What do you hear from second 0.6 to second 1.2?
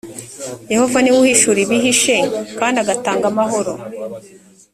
yehova ni we